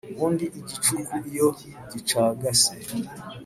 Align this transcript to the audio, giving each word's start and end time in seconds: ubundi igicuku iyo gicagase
ubundi 0.13 0.45
igicuku 0.59 1.13
iyo 1.29 1.47
gicagase 1.91 2.73